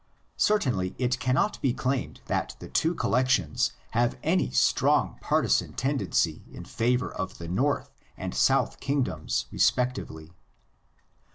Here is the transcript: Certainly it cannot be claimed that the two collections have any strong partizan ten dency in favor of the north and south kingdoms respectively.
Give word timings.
Certainly 0.37 0.95
it 0.97 1.19
cannot 1.19 1.61
be 1.61 1.75
claimed 1.75 2.21
that 2.25 2.55
the 2.57 2.67
two 2.67 2.95
collections 2.95 3.73
have 3.91 4.17
any 4.23 4.49
strong 4.49 5.19
partizan 5.21 5.73
ten 5.73 5.99
dency 5.99 6.41
in 6.51 6.65
favor 6.65 7.13
of 7.13 7.37
the 7.37 7.47
north 7.47 7.91
and 8.17 8.33
south 8.33 8.79
kingdoms 8.79 9.45
respectively. 9.51 10.33